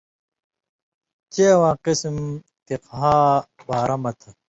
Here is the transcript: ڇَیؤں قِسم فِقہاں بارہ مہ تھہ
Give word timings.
ڇَیؤں 1.33 1.73
قِسم 1.83 2.17
فِقہاں 2.65 3.25
بارہ 3.67 3.95
مہ 4.03 4.11
تھہ 4.19 4.29